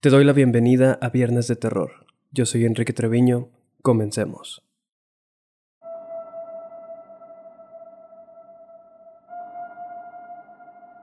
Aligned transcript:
Te 0.00 0.10
doy 0.10 0.22
la 0.22 0.32
bienvenida 0.32 0.96
a 1.02 1.08
Viernes 1.08 1.48
de 1.48 1.56
Terror. 1.56 1.90
Yo 2.30 2.46
soy 2.46 2.64
Enrique 2.64 2.92
Treviño. 2.92 3.48
Comencemos. 3.82 4.62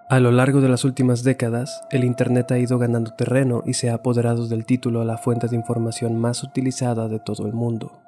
A 0.10 0.22
lo 0.22 0.32
largo 0.32 0.62
de 0.62 0.70
las 0.70 0.86
últimas 0.86 1.26
décadas, 1.26 1.84
el 1.92 2.06
Internet 2.06 2.50
ha 2.54 2.58
ido 2.58 2.80
ganando 2.80 3.12
terreno 3.16 3.64
y 3.66 3.74
se 3.74 3.90
ha 3.90 3.96
apoderado 3.96 4.48
del 4.48 4.66
título 4.66 5.02
a 5.02 5.06
la 5.06 5.18
fuente 5.18 5.50
de 5.50 5.58
información 5.58 6.18
más 6.18 6.42
utilizada 6.42 7.10
de 7.10 7.20
todo 7.20 7.46
el 7.48 7.52
mundo. 7.52 8.02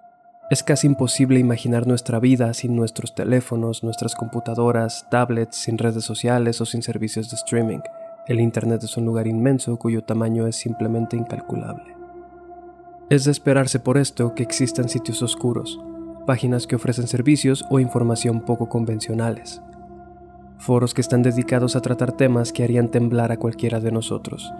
Es 0.49 0.63
casi 0.63 0.87
imposible 0.87 1.37
imaginar 1.37 1.85
nuestra 1.85 2.21
vida 2.21 2.53
sin 2.53 2.77
nuestros 2.77 3.13
teléfonos, 3.13 3.83
nuestras 3.83 4.15
computadoras, 4.15 5.05
tablets, 5.11 5.57
sin 5.57 5.77
redes 5.77 6.05
sociales 6.05 6.61
o 6.61 6.65
sin 6.65 6.81
servicios 6.81 7.29
de 7.29 7.35
streaming 7.35 7.81
el 8.27 8.41
Internet 8.41 8.83
es 8.83 8.97
un 8.97 9.05
lugar 9.05 9.25
inmenso 9.25 9.77
cuyo 9.77 10.03
tamaño 10.03 10.47
es 10.47 10.57
simplemente 10.57 11.15
incalculable. 11.15 11.95
Es 13.09 13.23
de 13.23 13.31
esperarse 13.31 13.79
por 13.79 13.97
esto 13.97 14.35
que 14.35 14.43
existan 14.43 14.89
sitios 14.89 15.21
oscuros, 15.23 15.79
páginas 16.25 16.67
que 16.67 16.75
ofrecen 16.75 17.07
servicios 17.07 17.65
o 17.69 17.79
información 17.79 18.41
poco 18.41 18.67
convencionales, 18.67 19.61
foros 20.57 20.93
que 20.93 20.99
están 20.99 21.23
dedicados 21.23 21.77
a 21.77 21.81
tratar 21.81 22.11
temas 22.11 22.51
que 22.51 22.63
harían 22.63 22.89
temblar 22.89 23.31
a 23.31 23.37
cualquiera 23.37 23.79
de 23.79 23.93
nosotros, 23.93 24.53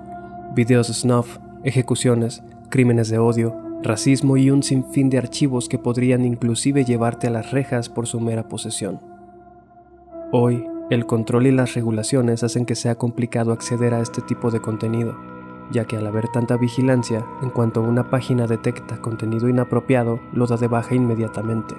videos 0.56 0.88
snuff, 0.88 1.38
ejecuciones, 1.66 2.44
crímenes 2.70 3.10
de 3.10 3.18
odio, 3.18 3.54
racismo 3.84 4.38
y 4.38 4.50
un 4.50 4.64
sinfín 4.64 5.10
de 5.10 5.18
archivos 5.18 5.68
que 5.68 5.78
podrían 5.78 6.24
inclusive 6.24 6.86
llevarte 6.86 7.28
a 7.28 7.32
las 7.32 7.52
rejas 7.52 7.90
por 7.90 8.08
su 8.08 8.22
mera 8.22 8.48
posesión. 8.48 9.02
Hoy, 10.32 10.66
el 10.90 11.06
control 11.06 11.48
y 11.48 11.52
las 11.52 11.74
regulaciones 11.74 12.44
hacen 12.44 12.66
que 12.66 12.76
sea 12.76 12.96
complicado 12.96 13.52
acceder 13.52 13.94
a 13.94 14.00
este 14.00 14.22
tipo 14.22 14.52
de 14.52 14.62
contenido, 14.62 15.18
ya 15.70 15.86
que 15.86 15.98
al 15.98 16.08
haber 16.08 16.30
tanta 16.30 16.56
vigilancia, 16.56 17.26
en 17.42 17.50
cuanto 17.50 17.82
una 17.82 18.10
página 18.10 18.48
detecta 18.48 19.02
contenido 19.02 19.50
inapropiado, 19.50 20.22
lo 20.32 20.48
da 20.48 20.56
de 20.56 20.68
baja 20.68 20.96
inmediatamente. 20.96 21.76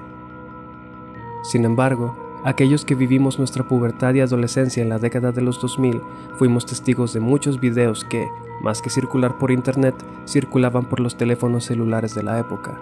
Sin 1.42 1.64
embargo, 1.64 2.14
aquellos 2.44 2.84
que 2.84 2.94
vivimos 2.94 3.38
nuestra 3.38 3.66
pubertad 3.66 4.12
y 4.12 4.20
adolescencia 4.20 4.82
en 4.82 4.90
la 4.90 4.98
década 4.98 5.32
de 5.32 5.40
los 5.40 5.58
2000 5.58 6.02
fuimos 6.36 6.66
testigos 6.66 7.14
de 7.14 7.20
muchos 7.20 7.60
videos 7.60 8.04
que, 8.04 8.28
más 8.60 8.82
que 8.82 8.90
circular 8.90 9.38
por 9.38 9.50
internet, 9.50 9.94
circulaban 10.26 10.84
por 10.84 11.00
los 11.00 11.16
teléfonos 11.16 11.64
celulares 11.64 12.14
de 12.14 12.24
la 12.24 12.38
época. 12.38 12.78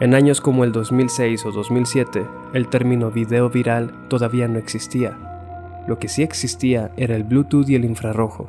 En 0.00 0.14
años 0.14 0.40
como 0.40 0.64
el 0.64 0.72
2006 0.72 1.46
o 1.46 1.52
2007, 1.52 2.26
el 2.54 2.68
término 2.68 3.10
video 3.10 3.50
viral 3.50 3.92
todavía 4.08 4.48
no 4.48 4.58
existía. 4.58 5.16
Lo 5.86 5.98
que 5.98 6.08
sí 6.08 6.22
existía 6.22 6.90
era 6.96 7.14
el 7.14 7.24
Bluetooth 7.24 7.68
y 7.68 7.74
el 7.74 7.84
infrarrojo, 7.84 8.48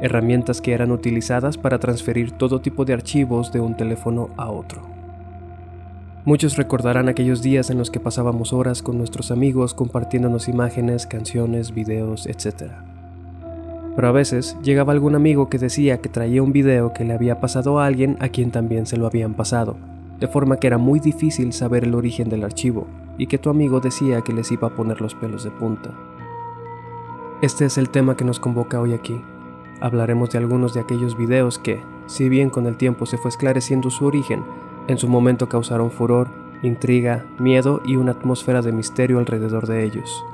herramientas 0.00 0.60
que 0.60 0.72
eran 0.72 0.92
utilizadas 0.92 1.58
para 1.58 1.78
transferir 1.78 2.32
todo 2.32 2.60
tipo 2.60 2.84
de 2.84 2.92
archivos 2.92 3.52
de 3.52 3.60
un 3.60 3.76
teléfono 3.76 4.30
a 4.36 4.50
otro. 4.50 4.82
Muchos 6.24 6.56
recordarán 6.56 7.08
aquellos 7.08 7.42
días 7.42 7.70
en 7.70 7.78
los 7.78 7.90
que 7.90 7.98
pasábamos 7.98 8.52
horas 8.52 8.80
con 8.80 8.96
nuestros 8.96 9.32
amigos 9.32 9.74
compartiéndonos 9.74 10.48
imágenes, 10.48 11.08
canciones, 11.08 11.72
videos, 11.74 12.26
etc. 12.26 12.70
Pero 13.96 14.08
a 14.08 14.12
veces 14.12 14.56
llegaba 14.62 14.92
algún 14.92 15.16
amigo 15.16 15.48
que 15.48 15.58
decía 15.58 16.00
que 16.00 16.08
traía 16.08 16.42
un 16.42 16.52
video 16.52 16.92
que 16.92 17.04
le 17.04 17.14
había 17.14 17.40
pasado 17.40 17.80
a 17.80 17.86
alguien 17.86 18.16
a 18.20 18.28
quien 18.28 18.52
también 18.52 18.86
se 18.86 18.96
lo 18.96 19.06
habían 19.06 19.34
pasado, 19.34 19.76
de 20.22 20.28
forma 20.28 20.58
que 20.58 20.68
era 20.68 20.78
muy 20.78 21.00
difícil 21.00 21.52
saber 21.52 21.82
el 21.82 21.96
origen 21.96 22.28
del 22.28 22.44
archivo 22.44 22.86
y 23.18 23.26
que 23.26 23.38
tu 23.38 23.50
amigo 23.50 23.80
decía 23.80 24.20
que 24.20 24.32
les 24.32 24.52
iba 24.52 24.68
a 24.68 24.74
poner 24.76 25.00
los 25.00 25.16
pelos 25.16 25.42
de 25.42 25.50
punta. 25.50 25.90
Este 27.42 27.64
es 27.64 27.76
el 27.76 27.90
tema 27.90 28.16
que 28.16 28.24
nos 28.24 28.38
convoca 28.38 28.80
hoy 28.80 28.92
aquí. 28.92 29.20
Hablaremos 29.80 30.30
de 30.30 30.38
algunos 30.38 30.74
de 30.74 30.80
aquellos 30.80 31.16
videos 31.16 31.58
que, 31.58 31.82
si 32.06 32.28
bien 32.28 32.50
con 32.50 32.68
el 32.68 32.76
tiempo 32.76 33.04
se 33.04 33.18
fue 33.18 33.30
esclareciendo 33.30 33.90
su 33.90 34.06
origen, 34.06 34.44
en 34.86 34.96
su 34.96 35.08
momento 35.08 35.48
causaron 35.48 35.90
furor, 35.90 36.28
intriga, 36.62 37.26
miedo 37.40 37.82
y 37.84 37.96
una 37.96 38.12
atmósfera 38.12 38.62
de 38.62 38.70
misterio 38.70 39.18
alrededor 39.18 39.66
de 39.66 39.82
ellos. 39.82 40.24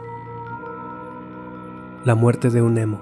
La 2.05 2.15
muerte 2.15 2.51
de 2.51 2.61
un 2.61 2.77
emo. 2.77 3.01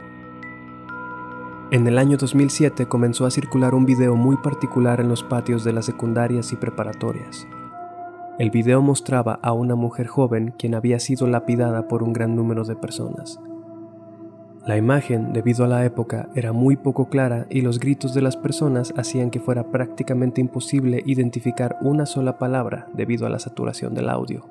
En 1.72 1.84
el 1.88 1.98
año 1.98 2.16
2007 2.16 2.86
comenzó 2.86 3.26
a 3.26 3.30
circular 3.32 3.74
un 3.74 3.86
video 3.86 4.14
muy 4.14 4.36
particular 4.36 5.00
en 5.00 5.08
los 5.08 5.24
patios 5.24 5.64
de 5.64 5.72
las 5.72 5.86
secundarias 5.86 6.52
y 6.52 6.56
preparatorias. 6.56 7.48
El 8.38 8.50
video 8.50 8.80
mostraba 8.82 9.40
a 9.42 9.52
una 9.52 9.74
mujer 9.74 10.06
joven 10.06 10.54
quien 10.56 10.76
había 10.76 11.00
sido 11.00 11.26
lapidada 11.26 11.88
por 11.88 12.04
un 12.04 12.12
gran 12.12 12.36
número 12.36 12.62
de 12.62 12.76
personas. 12.76 13.40
La 14.64 14.76
imagen, 14.76 15.32
debido 15.32 15.64
a 15.64 15.68
la 15.68 15.84
época, 15.84 16.28
era 16.36 16.52
muy 16.52 16.76
poco 16.76 17.08
clara 17.08 17.48
y 17.50 17.62
los 17.62 17.80
gritos 17.80 18.14
de 18.14 18.22
las 18.22 18.36
personas 18.36 18.94
hacían 18.96 19.30
que 19.30 19.40
fuera 19.40 19.72
prácticamente 19.72 20.40
imposible 20.40 21.02
identificar 21.04 21.78
una 21.80 22.06
sola 22.06 22.38
palabra 22.38 22.86
debido 22.94 23.26
a 23.26 23.28
la 23.28 23.40
saturación 23.40 23.92
del 23.92 24.08
audio. 24.08 24.46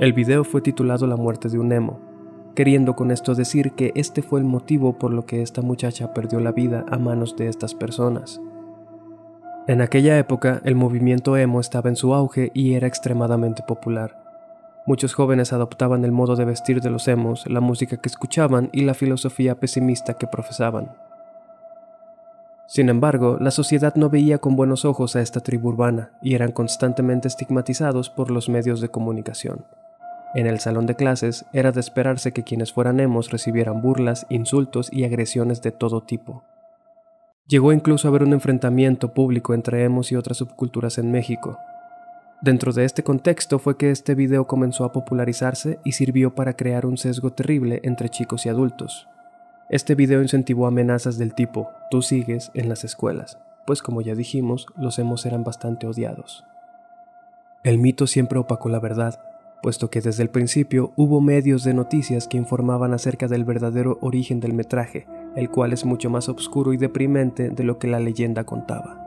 El 0.00 0.12
video 0.12 0.42
fue 0.42 0.60
titulado 0.60 1.06
La 1.06 1.16
muerte 1.16 1.48
de 1.48 1.60
un 1.60 1.70
emo 1.70 2.13
queriendo 2.54 2.96
con 2.96 3.10
esto 3.10 3.34
decir 3.34 3.72
que 3.72 3.92
este 3.94 4.22
fue 4.22 4.40
el 4.40 4.46
motivo 4.46 4.98
por 4.98 5.12
lo 5.12 5.26
que 5.26 5.42
esta 5.42 5.62
muchacha 5.62 6.14
perdió 6.14 6.40
la 6.40 6.52
vida 6.52 6.84
a 6.90 6.98
manos 6.98 7.36
de 7.36 7.48
estas 7.48 7.74
personas. 7.74 8.40
En 9.66 9.80
aquella 9.80 10.18
época 10.18 10.60
el 10.64 10.74
movimiento 10.74 11.36
emo 11.36 11.60
estaba 11.60 11.88
en 11.88 11.96
su 11.96 12.14
auge 12.14 12.50
y 12.54 12.74
era 12.74 12.86
extremadamente 12.86 13.62
popular. 13.66 14.22
Muchos 14.86 15.14
jóvenes 15.14 15.54
adoptaban 15.54 16.04
el 16.04 16.12
modo 16.12 16.36
de 16.36 16.44
vestir 16.44 16.82
de 16.82 16.90
los 16.90 17.08
emos, 17.08 17.48
la 17.48 17.60
música 17.60 17.96
que 17.96 18.08
escuchaban 18.08 18.68
y 18.72 18.82
la 18.82 18.92
filosofía 18.92 19.58
pesimista 19.58 20.14
que 20.14 20.26
profesaban. 20.26 20.92
Sin 22.66 22.90
embargo, 22.90 23.38
la 23.40 23.50
sociedad 23.50 23.94
no 23.94 24.10
veía 24.10 24.38
con 24.38 24.56
buenos 24.56 24.84
ojos 24.84 25.16
a 25.16 25.22
esta 25.22 25.40
tribu 25.40 25.68
urbana 25.68 26.10
y 26.20 26.34
eran 26.34 26.52
constantemente 26.52 27.28
estigmatizados 27.28 28.10
por 28.10 28.30
los 28.30 28.48
medios 28.48 28.80
de 28.82 28.88
comunicación. 28.88 29.64
En 30.34 30.48
el 30.48 30.58
salón 30.58 30.86
de 30.86 30.96
clases 30.96 31.44
era 31.52 31.70
de 31.70 31.78
esperarse 31.78 32.32
que 32.32 32.42
quienes 32.42 32.72
fueran 32.72 32.98
emos 32.98 33.30
recibieran 33.30 33.80
burlas, 33.80 34.26
insultos 34.30 34.88
y 34.92 35.04
agresiones 35.04 35.62
de 35.62 35.70
todo 35.70 36.02
tipo. 36.02 36.42
Llegó 37.46 37.72
incluso 37.72 38.08
a 38.08 38.10
haber 38.10 38.24
un 38.24 38.32
enfrentamiento 38.32 39.14
público 39.14 39.54
entre 39.54 39.84
emos 39.84 40.10
y 40.10 40.16
otras 40.16 40.38
subculturas 40.38 40.98
en 40.98 41.12
México. 41.12 41.58
Dentro 42.42 42.72
de 42.72 42.84
este 42.84 43.04
contexto 43.04 43.58
fue 43.58 43.76
que 43.76 43.90
este 43.90 44.14
video 44.14 44.46
comenzó 44.46 44.84
a 44.84 44.92
popularizarse 44.92 45.78
y 45.84 45.92
sirvió 45.92 46.34
para 46.34 46.56
crear 46.56 46.84
un 46.84 46.96
sesgo 46.96 47.32
terrible 47.32 47.80
entre 47.84 48.08
chicos 48.08 48.44
y 48.44 48.48
adultos. 48.48 49.06
Este 49.70 49.94
video 49.94 50.20
incentivó 50.20 50.66
amenazas 50.66 51.16
del 51.16 51.34
tipo, 51.34 51.70
tú 51.90 52.02
sigues 52.02 52.50
en 52.54 52.68
las 52.68 52.84
escuelas, 52.84 53.38
pues 53.66 53.82
como 53.82 54.02
ya 54.02 54.14
dijimos, 54.14 54.66
los 54.76 54.98
emos 54.98 55.24
eran 55.26 55.44
bastante 55.44 55.86
odiados. 55.86 56.44
El 57.62 57.78
mito 57.78 58.06
siempre 58.06 58.38
opacó 58.38 58.68
la 58.68 58.78
verdad, 58.80 59.20
puesto 59.64 59.88
que 59.88 60.02
desde 60.02 60.22
el 60.22 60.28
principio 60.28 60.92
hubo 60.94 61.22
medios 61.22 61.64
de 61.64 61.72
noticias 61.72 62.28
que 62.28 62.36
informaban 62.36 62.92
acerca 62.92 63.28
del 63.28 63.44
verdadero 63.44 63.96
origen 64.02 64.38
del 64.38 64.52
metraje, 64.52 65.06
el 65.36 65.48
cual 65.48 65.72
es 65.72 65.86
mucho 65.86 66.10
más 66.10 66.28
oscuro 66.28 66.74
y 66.74 66.76
deprimente 66.76 67.48
de 67.48 67.64
lo 67.64 67.78
que 67.78 67.88
la 67.88 67.98
leyenda 67.98 68.44
contaba. 68.44 69.00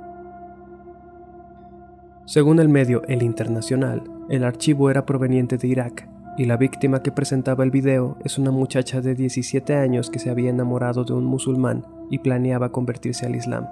Según 2.25 2.57
el 2.59 2.69
medio 2.69 3.03
El 3.03 3.21
Internacional, 3.21 4.01
el 4.29 4.43
archivo 4.43 4.89
era 4.89 5.05
proveniente 5.05 5.59
de 5.59 5.67
Irak, 5.67 6.09
y 6.39 6.45
la 6.45 6.57
víctima 6.57 7.03
que 7.03 7.11
presentaba 7.11 7.63
el 7.63 7.69
video 7.69 8.17
es 8.25 8.39
una 8.39 8.49
muchacha 8.49 8.99
de 8.99 9.13
17 9.13 9.75
años 9.75 10.09
que 10.09 10.17
se 10.17 10.31
había 10.31 10.49
enamorado 10.49 11.03
de 11.03 11.13
un 11.13 11.25
musulmán 11.25 11.85
y 12.09 12.17
planeaba 12.17 12.71
convertirse 12.71 13.27
al 13.27 13.35
Islam. 13.35 13.67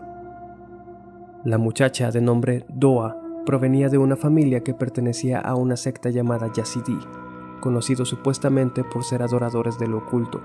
La 1.43 1.57
muchacha 1.57 2.11
de 2.11 2.21
nombre 2.21 2.63
Doa 2.69 3.24
provenía 3.45 3.89
de 3.89 3.97
una 3.97 4.15
familia 4.15 4.63
que 4.63 4.73
pertenecía 4.73 5.39
a 5.39 5.55
una 5.55 5.77
secta 5.77 6.09
llamada 6.09 6.51
Yazidi, 6.51 6.99
conocidos 7.61 8.09
supuestamente 8.09 8.83
por 8.83 9.03
ser 9.03 9.21
adoradores 9.21 9.79
de 9.79 9.87
lo 9.87 9.99
oculto. 9.99 10.41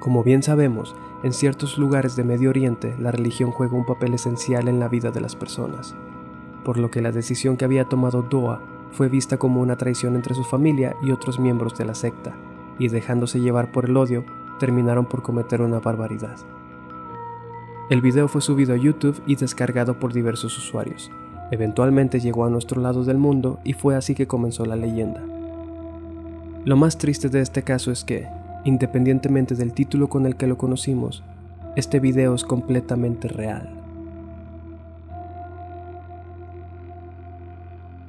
Como 0.00 0.24
bien 0.24 0.42
sabemos, 0.42 0.96
en 1.22 1.32
ciertos 1.32 1.78
lugares 1.78 2.16
de 2.16 2.24
Medio 2.24 2.50
Oriente 2.50 2.96
la 2.98 3.12
religión 3.12 3.52
juega 3.52 3.76
un 3.76 3.86
papel 3.86 4.14
esencial 4.14 4.66
en 4.66 4.80
la 4.80 4.88
vida 4.88 5.10
de 5.10 5.20
las 5.20 5.36
personas, 5.36 5.94
por 6.64 6.78
lo 6.78 6.90
que 6.90 7.02
la 7.02 7.12
decisión 7.12 7.56
que 7.56 7.64
había 7.64 7.88
tomado 7.88 8.22
Doa 8.22 8.60
fue 8.90 9.08
vista 9.08 9.38
como 9.38 9.60
una 9.60 9.76
traición 9.76 10.16
entre 10.16 10.34
su 10.34 10.44
familia 10.44 10.96
y 11.02 11.12
otros 11.12 11.38
miembros 11.38 11.76
de 11.78 11.84
la 11.84 11.94
secta, 11.94 12.34
y 12.78 12.88
dejándose 12.88 13.40
llevar 13.40 13.70
por 13.70 13.84
el 13.84 13.96
odio, 13.96 14.24
terminaron 14.58 15.06
por 15.06 15.22
cometer 15.22 15.62
una 15.62 15.80
barbaridad. 15.80 16.36
El 17.90 18.00
video 18.00 18.28
fue 18.28 18.40
subido 18.40 18.74
a 18.74 18.76
YouTube 18.76 19.22
y 19.26 19.34
descargado 19.34 19.98
por 19.98 20.12
diversos 20.12 20.56
usuarios. 20.56 21.10
Eventualmente 21.50 22.20
llegó 22.20 22.44
a 22.44 22.50
nuestro 22.50 22.80
lado 22.80 23.04
del 23.04 23.18
mundo 23.18 23.58
y 23.64 23.72
fue 23.72 23.96
así 23.96 24.14
que 24.14 24.26
comenzó 24.26 24.64
la 24.64 24.76
leyenda. 24.76 25.20
Lo 26.64 26.76
más 26.76 26.96
triste 26.96 27.28
de 27.28 27.40
este 27.40 27.62
caso 27.62 27.90
es 27.90 28.04
que, 28.04 28.28
independientemente 28.64 29.56
del 29.56 29.72
título 29.72 30.08
con 30.08 30.26
el 30.26 30.36
que 30.36 30.46
lo 30.46 30.56
conocimos, 30.56 31.24
este 31.74 31.98
video 31.98 32.34
es 32.34 32.44
completamente 32.44 33.28
real. 33.28 33.68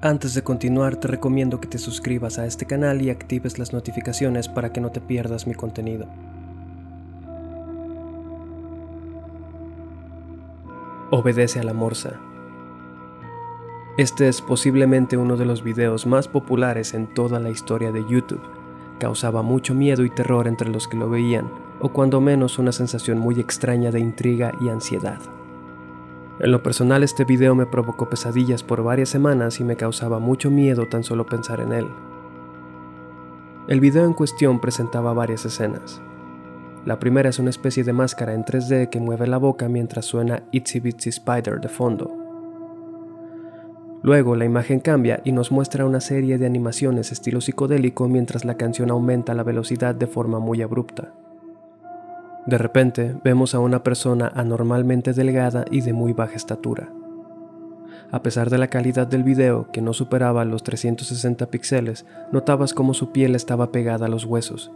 Antes 0.02 0.36
de 0.36 0.44
continuar 0.44 0.98
te 0.98 1.08
recomiendo 1.08 1.60
que 1.60 1.68
te 1.68 1.80
suscribas 1.80 2.38
a 2.38 2.46
este 2.46 2.66
canal 2.66 3.02
y 3.02 3.10
actives 3.10 3.58
las 3.58 3.74
notificaciones 3.74 4.50
para 4.50 4.72
que 4.72 4.82
no 4.82 4.92
te 4.92 5.02
pierdas 5.02 5.48
mi 5.48 5.56
contenido. 5.56 6.08
Obedece 11.16 11.60
a 11.60 11.64
la 11.64 11.76
morsa. 11.76 12.20
Este 13.98 14.28
es 14.28 14.42
posiblemente 14.42 15.16
uno 15.16 15.38
de 15.38 15.46
los 15.46 15.62
videos 15.62 16.08
más 16.08 16.28
populares 16.28 16.96
en 16.96 17.06
toda 17.06 17.40
la 17.40 17.52
historia 17.52 17.92
de 17.92 18.04
YouTube. 18.04 18.42
Causaba 19.00 19.44
mucho 19.44 19.76
miedo 19.76 20.04
y 20.06 20.10
terror 20.10 20.48
entre 20.48 20.72
los 20.72 20.88
que 20.88 20.98
lo 20.98 21.12
veían, 21.12 21.52
o 21.80 21.90
cuando 21.90 22.20
menos 22.20 22.58
una 22.58 22.72
sensación 22.72 23.20
muy 23.20 23.40
extraña 23.40 23.92
de 23.92 24.00
intriga 24.00 24.54
y 24.60 24.70
ansiedad. 24.70 25.20
En 26.40 26.52
lo 26.52 26.64
personal 26.64 27.04
este 27.04 27.26
video 27.26 27.54
me 27.54 27.68
provocó 27.68 28.10
pesadillas 28.10 28.64
por 28.64 28.82
varias 28.82 29.10
semanas 29.10 29.60
y 29.60 29.64
me 29.64 29.76
causaba 29.76 30.18
mucho 30.18 30.50
miedo 30.50 30.88
tan 30.88 31.04
solo 31.04 31.28
pensar 31.28 31.60
en 31.60 31.74
él. 31.74 31.88
El 33.68 33.80
video 33.82 34.06
en 34.06 34.14
cuestión 34.14 34.60
presentaba 34.60 35.14
varias 35.14 35.46
escenas. 35.46 36.02
La 36.86 37.00
primera 37.00 37.30
es 37.30 37.40
una 37.40 37.50
especie 37.50 37.86
de 37.86 37.94
máscara 37.94 38.34
en 38.34 38.44
3D 38.44 38.90
que 38.90 39.00
mueve 39.00 39.26
la 39.26 39.38
boca 39.38 39.70
mientras 39.70 40.06
suena 40.06 40.44
Itsy 40.52 40.82
Bitsy 40.82 41.10
Spider 41.10 41.62
de 41.62 41.70
fondo. 41.70 42.12
Luego 44.02 44.36
la 44.36 44.44
imagen 44.44 44.82
cambia 44.82 45.22
y 45.24 45.32
nos 45.32 45.50
muestra 45.50 45.86
una 45.86 46.02
serie 46.02 46.38
de 46.38 46.46
animaciones 46.46 47.14
estilo 47.14 47.40
psicodélico 47.40 48.10
mientras 48.10 48.44
la 48.44 48.58
canción 48.58 48.92
aumenta 48.92 49.34
la 49.34 49.44
velocidad 49.44 49.96
de 49.96 50.08
forma 50.08 50.40
muy 50.40 50.62
abrupta. 50.62 51.14
De 52.46 52.58
repente 52.58 53.16
vemos 53.24 53.56
a 53.56 53.60
una 53.60 53.82
persona 53.82 54.30
anormalmente 54.36 55.14
delgada 55.14 55.64
y 55.72 55.80
de 55.80 55.94
muy 55.94 56.12
baja 56.12 56.36
estatura. 56.36 56.92
A 58.12 58.22
pesar 58.22 58.50
de 58.50 58.58
la 58.58 58.68
calidad 58.68 59.08
del 59.08 59.24
video, 59.24 59.72
que 59.72 59.82
no 59.82 59.94
superaba 59.94 60.44
los 60.44 60.64
360 60.64 61.46
píxeles, 61.46 62.06
notabas 62.34 62.74
cómo 62.74 62.94
su 62.94 63.14
piel 63.14 63.36
estaba 63.36 63.72
pegada 63.72 64.08
a 64.08 64.10
los 64.10 64.26
huesos. 64.26 64.74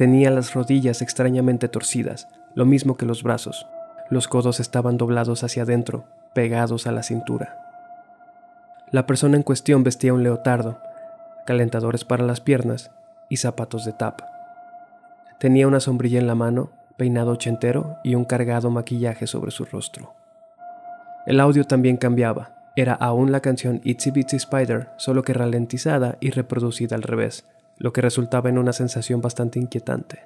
Tenía 0.00 0.30
las 0.30 0.54
rodillas 0.54 1.02
extrañamente 1.02 1.68
torcidas, 1.68 2.26
lo 2.54 2.64
mismo 2.64 2.96
que 2.96 3.04
los 3.04 3.22
brazos. 3.22 3.66
Los 4.08 4.28
codos 4.28 4.58
estaban 4.58 4.96
doblados 4.96 5.44
hacia 5.44 5.64
adentro, 5.64 6.06
pegados 6.32 6.86
a 6.86 6.92
la 6.92 7.02
cintura. 7.02 7.58
La 8.92 9.04
persona 9.04 9.36
en 9.36 9.42
cuestión 9.42 9.84
vestía 9.84 10.14
un 10.14 10.22
leotardo, 10.22 10.80
calentadores 11.44 12.06
para 12.06 12.24
las 12.24 12.40
piernas 12.40 12.90
y 13.28 13.36
zapatos 13.36 13.84
de 13.84 13.92
tapa. 13.92 14.26
Tenía 15.38 15.68
una 15.68 15.80
sombrilla 15.80 16.18
en 16.18 16.26
la 16.26 16.34
mano, 16.34 16.70
peinado 16.96 17.32
ochentero 17.32 17.98
y 18.02 18.14
un 18.14 18.24
cargado 18.24 18.70
maquillaje 18.70 19.26
sobre 19.26 19.50
su 19.50 19.66
rostro. 19.66 20.14
El 21.26 21.40
audio 21.40 21.64
también 21.64 21.98
cambiaba. 21.98 22.72
Era 22.74 22.94
aún 22.94 23.32
la 23.32 23.40
canción 23.40 23.82
Itsy 23.84 24.12
Bitsy 24.12 24.36
Spider, 24.36 24.88
solo 24.96 25.24
que 25.24 25.34
ralentizada 25.34 26.16
y 26.20 26.30
reproducida 26.30 26.96
al 26.96 27.02
revés, 27.02 27.44
lo 27.80 27.92
que 27.92 28.02
resultaba 28.02 28.50
en 28.50 28.58
una 28.58 28.72
sensación 28.72 29.20
bastante 29.20 29.58
inquietante. 29.58 30.20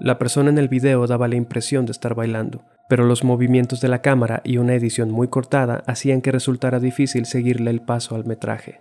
La 0.00 0.18
persona 0.18 0.50
en 0.50 0.58
el 0.58 0.68
video 0.68 1.06
daba 1.06 1.28
la 1.28 1.36
impresión 1.36 1.86
de 1.86 1.92
estar 1.92 2.16
bailando, 2.16 2.62
pero 2.88 3.04
los 3.04 3.22
movimientos 3.22 3.80
de 3.80 3.86
la 3.86 4.02
cámara 4.02 4.42
y 4.44 4.58
una 4.58 4.74
edición 4.74 5.12
muy 5.12 5.28
cortada 5.28 5.84
hacían 5.86 6.20
que 6.20 6.32
resultara 6.32 6.80
difícil 6.80 7.26
seguirle 7.26 7.70
el 7.70 7.80
paso 7.80 8.16
al 8.16 8.24
metraje, 8.24 8.80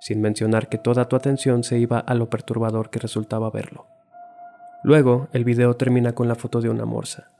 sin 0.00 0.20
mencionar 0.20 0.68
que 0.68 0.78
toda 0.78 1.08
tu 1.08 1.14
atención 1.14 1.62
se 1.62 1.78
iba 1.78 2.00
a 2.00 2.14
lo 2.14 2.28
perturbador 2.28 2.90
que 2.90 2.98
resultaba 2.98 3.50
verlo. 3.50 3.86
Luego, 4.82 5.28
el 5.32 5.44
video 5.44 5.76
termina 5.76 6.12
con 6.12 6.26
la 6.26 6.34
foto 6.34 6.60
de 6.60 6.70
una 6.70 6.84
morsa. 6.84 7.30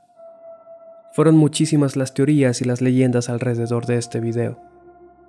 Fueron 1.11 1.35
muchísimas 1.35 1.97
las 1.97 2.13
teorías 2.13 2.61
y 2.61 2.65
las 2.65 2.81
leyendas 2.81 3.29
alrededor 3.29 3.85
de 3.85 3.97
este 3.97 4.21
video. 4.21 4.59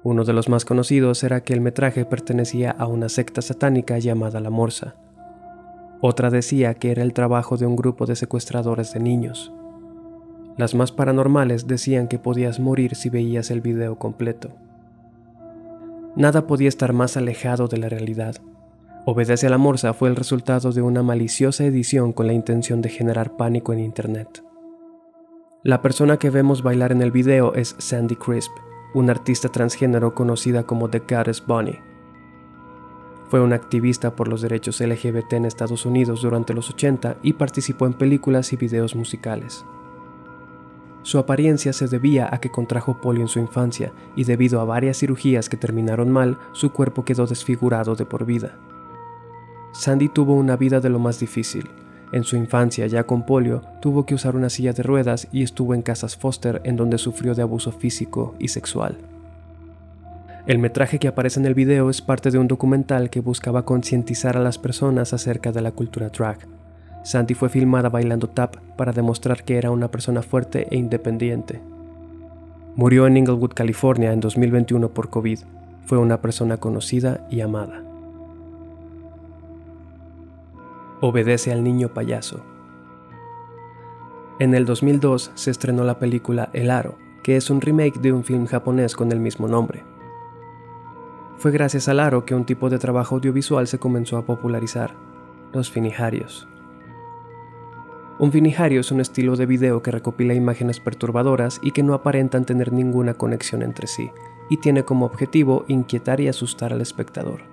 Uno 0.02 0.24
de 0.24 0.32
los 0.32 0.48
más 0.48 0.64
conocidos 0.64 1.22
era 1.24 1.42
que 1.42 1.52
el 1.52 1.60
metraje 1.60 2.06
pertenecía 2.06 2.70
a 2.70 2.86
una 2.86 3.10
secta 3.10 3.42
satánica 3.42 3.98
llamada 3.98 4.40
la 4.40 4.48
Morsa. 4.48 4.94
Otra 6.00 6.30
decía 6.30 6.72
que 6.74 6.90
era 6.90 7.02
el 7.02 7.12
trabajo 7.12 7.58
de 7.58 7.66
un 7.66 7.76
grupo 7.76 8.06
de 8.06 8.16
secuestradores 8.16 8.94
de 8.94 9.00
niños. 9.00 9.52
Las 10.56 10.74
más 10.74 10.90
paranormales 10.92 11.66
decían 11.66 12.08
que 12.08 12.18
podías 12.18 12.60
morir 12.60 12.94
si 12.94 13.10
veías 13.10 13.50
el 13.50 13.60
video 13.60 13.98
completo. 13.98 14.50
Nada 16.16 16.46
podía 16.46 16.68
estar 16.68 16.94
más 16.94 17.18
alejado 17.18 17.68
de 17.68 17.76
la 17.76 17.90
realidad. 17.90 18.36
Obedece 19.04 19.46
a 19.46 19.50
la 19.50 19.58
Morsa 19.58 19.92
fue 19.92 20.08
el 20.08 20.16
resultado 20.16 20.72
de 20.72 20.80
una 20.80 21.02
maliciosa 21.02 21.64
edición 21.64 22.12
con 22.12 22.26
la 22.26 22.32
intención 22.32 22.80
de 22.80 22.88
generar 22.88 23.36
pánico 23.36 23.74
en 23.74 23.80
Internet. 23.80 24.42
La 25.62 25.82
persona 25.82 26.16
que 26.16 26.30
vemos 26.30 26.62
bailar 26.62 26.90
en 26.90 27.02
el 27.02 27.10
video 27.10 27.54
es 27.54 27.76
Sandy 27.78 28.16
Crisp, 28.16 28.50
una 28.94 29.12
artista 29.12 29.48
transgénero 29.48 30.14
conocida 30.14 30.64
como 30.64 30.88
The 30.88 31.00
Goddess 31.08 31.44
Bunny. 31.46 31.78
Fue 33.28 33.40
una 33.40 33.54
activista 33.56 34.16
por 34.16 34.26
los 34.26 34.42
derechos 34.42 34.80
LGBT 34.80 35.34
en 35.34 35.44
Estados 35.44 35.86
Unidos 35.86 36.22
durante 36.22 36.52
los 36.52 36.68
80 36.70 37.18
y 37.22 37.34
participó 37.34 37.86
en 37.86 37.92
películas 37.92 38.52
y 38.52 38.56
videos 38.56 38.96
musicales. 38.96 39.64
Su 41.02 41.18
apariencia 41.18 41.72
se 41.72 41.86
debía 41.86 42.28
a 42.30 42.40
que 42.40 42.50
contrajo 42.50 43.00
polio 43.00 43.22
en 43.22 43.28
su 43.28 43.38
infancia 43.38 43.92
y 44.16 44.24
debido 44.24 44.60
a 44.60 44.64
varias 44.64 44.98
cirugías 44.98 45.48
que 45.48 45.56
terminaron 45.56 46.10
mal, 46.10 46.38
su 46.52 46.72
cuerpo 46.72 47.04
quedó 47.04 47.26
desfigurado 47.26 47.94
de 47.94 48.04
por 48.04 48.26
vida. 48.26 48.58
Sandy 49.72 50.08
tuvo 50.08 50.34
una 50.34 50.56
vida 50.56 50.80
de 50.80 50.90
lo 50.90 50.98
más 50.98 51.20
difícil. 51.20 51.70
En 52.12 52.24
su 52.24 52.36
infancia, 52.36 52.86
ya 52.86 53.04
con 53.04 53.24
polio, 53.24 53.62
tuvo 53.80 54.06
que 54.06 54.14
usar 54.14 54.36
una 54.36 54.50
silla 54.50 54.72
de 54.72 54.82
ruedas 54.82 55.28
y 55.32 55.42
estuvo 55.42 55.74
en 55.74 55.82
casas 55.82 56.16
foster 56.16 56.60
en 56.64 56.76
donde 56.76 56.98
sufrió 56.98 57.34
de 57.34 57.42
abuso 57.42 57.72
físico 57.72 58.34
y 58.38 58.48
sexual. 58.48 58.98
El 60.46 60.58
metraje 60.58 60.98
que 60.98 61.08
aparece 61.08 61.38
en 61.38 61.46
el 61.46 61.54
video 61.54 61.90
es 61.90 62.02
parte 62.02 62.30
de 62.30 62.38
un 62.38 62.48
documental 62.48 63.10
que 63.10 63.20
buscaba 63.20 63.64
concientizar 63.64 64.36
a 64.36 64.40
las 64.40 64.58
personas 64.58 65.12
acerca 65.12 65.52
de 65.52 65.60
la 65.60 65.72
cultura 65.72 66.08
drag, 66.08 66.38
Sandy 67.02 67.34
fue 67.34 67.48
filmada 67.48 67.88
bailando 67.88 68.28
tap 68.28 68.56
para 68.76 68.92
demostrar 68.92 69.42
que 69.44 69.56
era 69.56 69.70
una 69.70 69.90
persona 69.90 70.22
fuerte 70.22 70.66
e 70.70 70.76
independiente. 70.76 71.60
Murió 72.76 73.06
en 73.06 73.16
Inglewood, 73.16 73.52
California 73.54 74.12
en 74.12 74.20
2021 74.20 74.90
por 74.90 75.10
COVID. 75.10 75.40
Fue 75.86 75.98
una 75.98 76.20
persona 76.20 76.58
conocida 76.58 77.26
y 77.30 77.40
amada. 77.40 77.89
Obedece 81.00 81.50
al 81.52 81.64
niño 81.64 81.88
payaso. 81.88 82.40
En 84.38 84.54
el 84.54 84.66
2002 84.66 85.32
se 85.34 85.50
estrenó 85.50 85.84
la 85.84 85.98
película 85.98 86.50
El 86.52 86.70
Aro, 86.70 86.96
que 87.22 87.36
es 87.36 87.50
un 87.50 87.60
remake 87.60 88.00
de 88.00 88.12
un 88.12 88.24
film 88.24 88.46
japonés 88.46 88.94
con 88.96 89.12
el 89.12 89.20
mismo 89.20 89.48
nombre. 89.48 89.82
Fue 91.38 91.52
gracias 91.52 91.88
al 91.88 92.00
aro 92.00 92.26
que 92.26 92.34
un 92.34 92.44
tipo 92.44 92.68
de 92.68 92.78
trabajo 92.78 93.14
audiovisual 93.14 93.66
se 93.66 93.78
comenzó 93.78 94.18
a 94.18 94.26
popularizar, 94.26 94.94
los 95.54 95.70
finijarios. 95.70 96.46
Un 98.18 98.30
vinijario 98.30 98.82
es 98.82 98.92
un 98.92 99.00
estilo 99.00 99.36
de 99.36 99.46
video 99.46 99.82
que 99.82 99.90
recopila 99.90 100.34
imágenes 100.34 100.80
perturbadoras 100.80 101.58
y 101.62 101.70
que 101.70 101.82
no 101.82 101.94
aparentan 101.94 102.44
tener 102.44 102.74
ninguna 102.74 103.14
conexión 103.14 103.62
entre 103.62 103.86
sí, 103.86 104.10
y 104.50 104.58
tiene 104.58 104.84
como 104.84 105.06
objetivo 105.06 105.64
inquietar 105.66 106.20
y 106.20 106.28
asustar 106.28 106.74
al 106.74 106.82
espectador. 106.82 107.49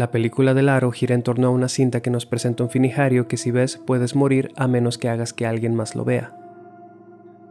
La 0.00 0.10
película 0.10 0.54
del 0.54 0.70
aro 0.70 0.92
gira 0.92 1.14
en 1.14 1.22
torno 1.22 1.48
a 1.48 1.50
una 1.50 1.68
cinta 1.68 2.00
que 2.00 2.08
nos 2.08 2.24
presenta 2.24 2.64
un 2.64 2.70
finijario 2.70 3.28
que 3.28 3.36
si 3.36 3.50
ves 3.50 3.76
puedes 3.76 4.16
morir 4.16 4.50
a 4.56 4.66
menos 4.66 4.96
que 4.96 5.10
hagas 5.10 5.34
que 5.34 5.44
alguien 5.44 5.74
más 5.74 5.94
lo 5.94 6.06
vea. 6.06 6.34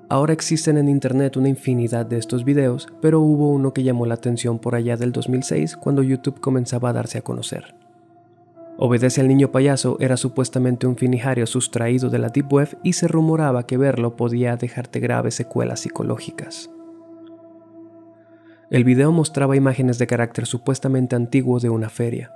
Ahora 0.10 0.34
existen 0.34 0.76
en 0.80 0.90
internet 0.90 1.38
una 1.38 1.48
infinidad 1.48 2.08
de 2.08 2.18
estos 2.18 2.44
videos, 2.44 2.88
pero 3.04 3.22
hubo 3.22 3.52
uno 3.52 3.72
que 3.72 3.84
llamó 3.84 4.08
la 4.08 4.16
atención 4.16 4.58
por 4.58 4.74
allá 4.74 4.98
del 4.98 5.12
2006 5.12 5.78
cuando 5.78 6.02
YouTube 6.02 6.40
comenzaba 6.40 6.90
a 6.90 6.94
darse 6.94 7.20
a 7.20 7.22
conocer. 7.22 7.76
Obedece 8.80 9.22
al 9.22 9.28
niño 9.28 9.52
payaso 9.52 9.98
era 10.00 10.18
supuestamente 10.18 10.88
un 10.88 10.98
finijario 10.98 11.46
sustraído 11.46 12.10
de 12.10 12.18
la 12.18 12.30
Deep 12.30 12.52
Web 12.52 12.80
y 12.82 12.94
se 12.94 13.08
rumoraba 13.08 13.68
que 13.68 13.78
verlo 13.78 14.16
podía 14.16 14.58
dejarte 14.58 15.00
graves 15.00 15.36
secuelas 15.36 15.82
psicológicas. 15.82 16.72
El 18.72 18.86
video 18.86 19.12
mostraba 19.12 19.56
imágenes 19.56 20.00
de 20.00 20.08
carácter 20.08 20.48
supuestamente 20.48 21.16
antiguo 21.16 21.60
de 21.60 21.70
una 21.70 21.90
feria. 21.90 22.32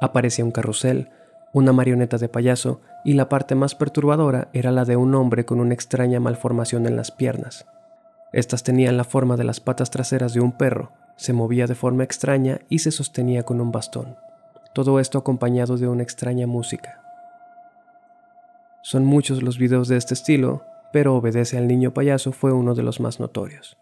Aparecía 0.00 0.44
un 0.44 0.50
carrusel, 0.50 1.10
una 1.52 1.72
marioneta 1.72 2.18
de 2.18 2.28
payaso 2.28 2.80
y 3.04 3.14
la 3.14 3.28
parte 3.28 3.54
más 3.54 3.74
perturbadora 3.74 4.48
era 4.52 4.72
la 4.72 4.84
de 4.84 4.96
un 4.96 5.14
hombre 5.14 5.44
con 5.44 5.60
una 5.60 5.74
extraña 5.74 6.20
malformación 6.20 6.86
en 6.86 6.96
las 6.96 7.10
piernas. 7.10 7.66
Estas 8.32 8.62
tenían 8.62 8.96
la 8.96 9.04
forma 9.04 9.36
de 9.36 9.44
las 9.44 9.60
patas 9.60 9.90
traseras 9.90 10.34
de 10.34 10.40
un 10.40 10.52
perro, 10.52 10.92
se 11.16 11.32
movía 11.32 11.66
de 11.66 11.74
forma 11.74 12.04
extraña 12.04 12.60
y 12.68 12.80
se 12.80 12.90
sostenía 12.90 13.44
con 13.44 13.60
un 13.60 13.72
bastón 13.72 14.16
todo 14.76 15.00
esto 15.00 15.16
acompañado 15.16 15.78
de 15.78 15.88
una 15.88 16.02
extraña 16.02 16.46
música. 16.46 17.00
Son 18.82 19.06
muchos 19.06 19.42
los 19.42 19.56
videos 19.56 19.88
de 19.88 19.96
este 19.96 20.12
estilo, 20.12 20.66
pero 20.92 21.16
Obedece 21.16 21.56
al 21.56 21.66
Niño 21.66 21.94
Payaso 21.94 22.30
fue 22.30 22.52
uno 22.52 22.74
de 22.74 22.82
los 22.82 23.00
más 23.00 23.18
notorios. 23.18 23.78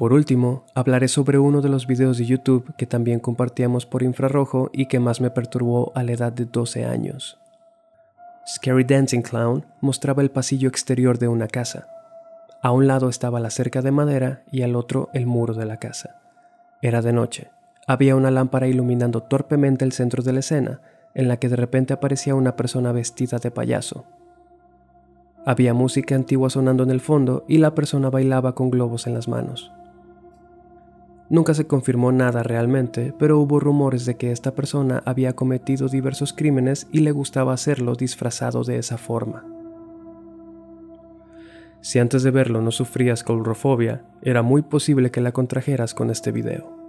Por 0.00 0.14
último, 0.14 0.64
hablaré 0.74 1.08
sobre 1.08 1.38
uno 1.38 1.60
de 1.60 1.68
los 1.68 1.86
videos 1.86 2.16
de 2.16 2.24
YouTube 2.24 2.74
que 2.78 2.86
también 2.86 3.20
compartíamos 3.20 3.84
por 3.84 4.02
infrarrojo 4.02 4.70
y 4.72 4.86
que 4.86 4.98
más 4.98 5.20
me 5.20 5.28
perturbó 5.28 5.92
a 5.94 6.02
la 6.02 6.12
edad 6.12 6.32
de 6.32 6.46
12 6.46 6.86
años. 6.86 7.38
Scary 8.48 8.84
Dancing 8.84 9.20
Clown 9.20 9.66
mostraba 9.82 10.22
el 10.22 10.30
pasillo 10.30 10.70
exterior 10.70 11.18
de 11.18 11.28
una 11.28 11.48
casa. 11.48 11.86
A 12.62 12.70
un 12.70 12.86
lado 12.86 13.10
estaba 13.10 13.40
la 13.40 13.50
cerca 13.50 13.82
de 13.82 13.90
madera 13.90 14.42
y 14.50 14.62
al 14.62 14.74
otro 14.74 15.10
el 15.12 15.26
muro 15.26 15.52
de 15.52 15.66
la 15.66 15.76
casa. 15.76 16.22
Era 16.80 17.02
de 17.02 17.12
noche. 17.12 17.50
Había 17.86 18.16
una 18.16 18.30
lámpara 18.30 18.68
iluminando 18.68 19.24
torpemente 19.24 19.84
el 19.84 19.92
centro 19.92 20.22
de 20.22 20.32
la 20.32 20.40
escena, 20.40 20.80
en 21.12 21.28
la 21.28 21.36
que 21.36 21.50
de 21.50 21.56
repente 21.56 21.92
aparecía 21.92 22.34
una 22.34 22.56
persona 22.56 22.92
vestida 22.92 23.36
de 23.36 23.50
payaso. 23.50 24.06
Había 25.44 25.74
música 25.74 26.14
antigua 26.14 26.48
sonando 26.48 26.84
en 26.84 26.90
el 26.90 27.02
fondo 27.02 27.44
y 27.46 27.58
la 27.58 27.74
persona 27.74 28.08
bailaba 28.08 28.54
con 28.54 28.70
globos 28.70 29.06
en 29.06 29.12
las 29.12 29.28
manos. 29.28 29.70
Nunca 31.30 31.54
se 31.54 31.68
confirmó 31.68 32.10
nada 32.10 32.42
realmente, 32.42 33.14
pero 33.16 33.38
hubo 33.38 33.60
rumores 33.60 34.04
de 34.04 34.16
que 34.16 34.32
esta 34.32 34.52
persona 34.52 35.00
había 35.06 35.34
cometido 35.34 35.86
diversos 35.86 36.32
crímenes 36.32 36.88
y 36.90 37.00
le 37.00 37.12
gustaba 37.12 37.52
hacerlo 37.52 37.94
disfrazado 37.94 38.64
de 38.64 38.78
esa 38.78 38.98
forma. 38.98 39.44
Si 41.82 42.00
antes 42.00 42.24
de 42.24 42.32
verlo 42.32 42.60
no 42.60 42.72
sufrías 42.72 43.22
claustrofobia, 43.22 44.02
era 44.22 44.42
muy 44.42 44.62
posible 44.62 45.12
que 45.12 45.20
la 45.20 45.30
contrajeras 45.30 45.94
con 45.94 46.10
este 46.10 46.32
video. 46.32 46.79